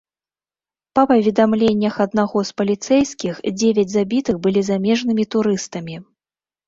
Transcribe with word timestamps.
Па 0.99 1.03
паведамленнях 1.11 1.99
аднаго 2.07 2.39
з 2.51 2.57
паліцэйскіх, 2.61 3.35
дзевяць 3.61 3.89
забітых 3.97 4.35
былі 4.47 4.61
замежнымі 4.71 5.23
турыстамі. 5.37 5.95